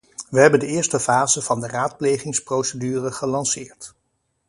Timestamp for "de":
0.59-0.65, 1.59-1.67